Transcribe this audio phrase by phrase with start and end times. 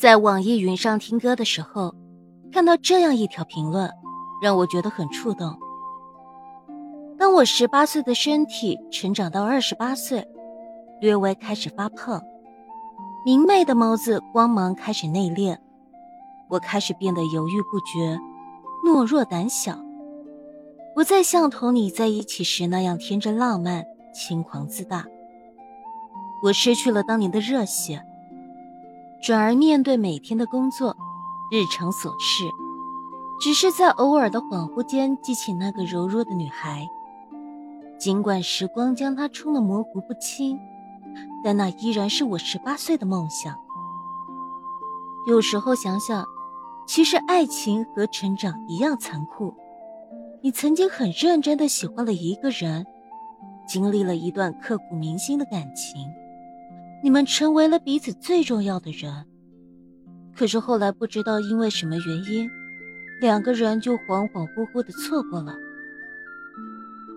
[0.00, 1.94] 在网易云上听歌的时候，
[2.50, 3.90] 看到这样一条评论，
[4.42, 5.58] 让我觉得很触动。
[7.18, 10.26] 当我十八岁的身体成长到二十八岁，
[11.02, 12.22] 略微开始发胖，
[13.26, 15.58] 明媚的眸子光芒开始内敛，
[16.48, 18.18] 我开始变得犹豫不决，
[18.82, 19.78] 懦弱胆小，
[20.94, 25.04] 不再像同你在一起时那样天真浪漫、轻狂自大。
[26.44, 28.02] 我失去了当年的热血。
[29.22, 30.96] 转而面对每天的工作，
[31.50, 32.44] 日常琐事，
[33.38, 36.88] 只是在偶尔的恍惚间记起那个柔弱的女孩。
[37.98, 40.58] 尽管时光将她冲得模糊不清，
[41.44, 43.54] 但那依然是我十八岁的梦想。
[45.26, 46.24] 有时候想想，
[46.86, 49.54] 其实爱情和成长一样残酷。
[50.40, 52.86] 你曾经很认真的喜欢了一个人，
[53.68, 56.10] 经历了一段刻骨铭心的感情。
[57.02, 59.26] 你们成为了彼此最重要的人，
[60.36, 62.50] 可是后来不知道因为什么原因，
[63.20, 65.56] 两个人就恍恍惚惚的错过了。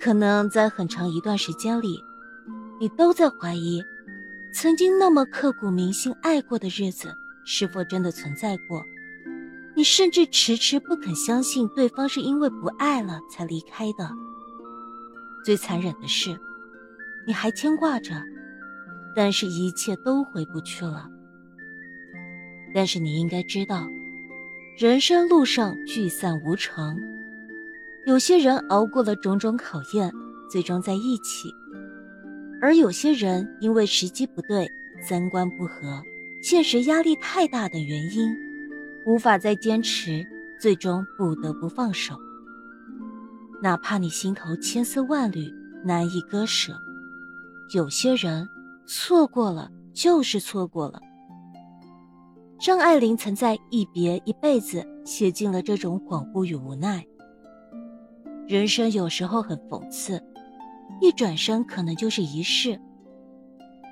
[0.00, 1.98] 可能在很长一段时间里，
[2.78, 3.82] 你都在怀疑，
[4.52, 7.12] 曾经那么刻骨铭心爱过的日子
[7.44, 8.84] 是否真的存在过。
[9.74, 14.08] 你甚至迟迟不肯相信对方是因为不爱了才离开的。
[15.44, 16.38] 最残忍的是，
[17.26, 18.14] 你还牵挂着。
[19.16, 21.08] 但是，一切都回不去了。
[22.74, 23.88] 但是，你应该知道，
[24.76, 26.96] 人生路上聚散无常。
[28.06, 30.12] 有些人熬过了种种考验，
[30.50, 31.48] 最终在一起；
[32.60, 34.68] 而有些人因为时机不对、
[35.00, 36.02] 三观不合、
[36.42, 38.28] 现实压力太大的原因，
[39.06, 40.26] 无法再坚持，
[40.60, 42.18] 最终不得不放手。
[43.62, 46.72] 哪怕你心头千丝万缕，难以割舍，
[47.70, 48.48] 有些人。
[48.86, 51.00] 错过了就是错过了。
[52.58, 57.04] 张爱玲曾在《一别一辈子》写尽了这种恍惚与无奈。
[58.46, 60.22] 人生有时候很讽刺，
[61.00, 62.80] 一转身可能就是一世。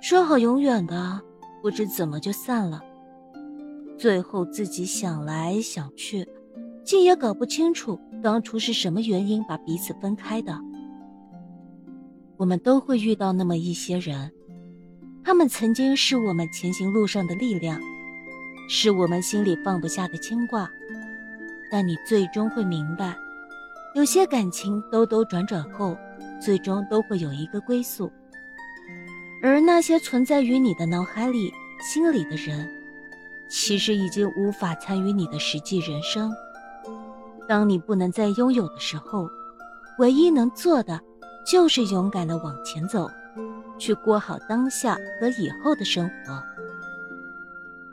[0.00, 1.20] 说好永远的，
[1.62, 2.82] 不知怎么就散了。
[3.98, 6.28] 最后自己想来想去，
[6.84, 10.58] 竟也搞不清楚当初是什么原因把彼此分开的。
[12.36, 14.30] 我们都会遇到那么一些人。
[15.28, 17.78] 他们曾经是我们前行路上的力量，
[18.66, 20.66] 是我们心里放不下的牵挂。
[21.70, 23.14] 但你最终会明白，
[23.94, 25.94] 有些感情兜兜转转后，
[26.40, 28.10] 最终都会有一个归宿。
[29.42, 32.66] 而那些存在于你的脑海里、心里的人，
[33.50, 36.32] 其实已经无法参与你的实际人生。
[37.46, 39.28] 当你不能再拥有的时候，
[39.98, 40.98] 唯一能做的，
[41.46, 43.10] 就是勇敢的往前走。
[43.78, 46.42] 去过好当下和以后的生活。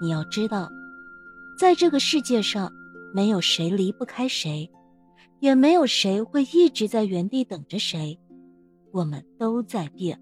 [0.00, 0.70] 你要知道，
[1.58, 2.72] 在这个世界上，
[3.14, 4.70] 没有谁离不开谁，
[5.40, 8.18] 也没有谁会一直在原地等着谁。
[8.92, 10.20] 我们都在变。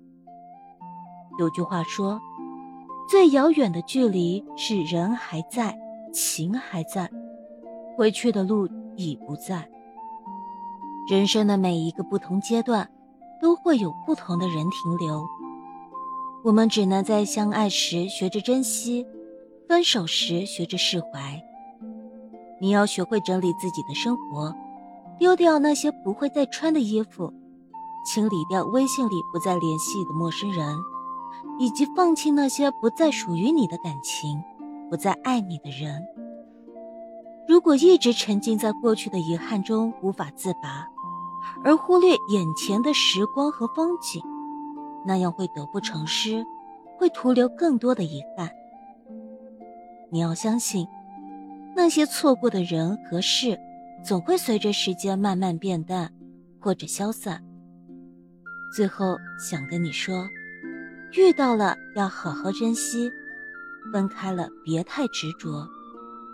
[1.38, 2.20] 有句话说
[3.10, 5.76] ：“最遥远的距离是人还在，
[6.12, 7.10] 情还在，
[7.96, 9.68] 回去的路已不在。”
[11.10, 12.88] 人生的每一个不同阶段，
[13.40, 15.26] 都会有不同的人停留。
[16.44, 19.06] 我们只能在相爱时学着珍惜，
[19.66, 21.42] 分手时学着释怀。
[22.60, 24.54] 你要学会整理自己的生活，
[25.18, 27.32] 丢掉那些不会再穿的衣服，
[28.04, 30.76] 清理掉微信里不再联系的陌生人，
[31.58, 34.38] 以及放弃那些不再属于你的感情，
[34.90, 36.02] 不再爱你的人。
[37.48, 40.86] 如果一直沉浸在过去的遗憾中无法自拔，
[41.64, 44.22] 而忽略眼前的时光和风景。
[45.06, 46.44] 那样会得不偿失，
[46.98, 48.50] 会徒留更多的遗憾。
[50.10, 50.86] 你要相信，
[51.74, 53.58] 那些错过的人和事，
[54.04, 56.12] 总会随着时间慢慢变淡，
[56.60, 57.42] 或者消散。
[58.76, 60.28] 最后想跟你说，
[61.12, 63.10] 遇到了要好好珍惜，
[63.92, 65.68] 分开了别太执着，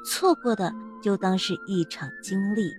[0.05, 0.73] 错过的
[1.03, 2.73] 就当是一场经历。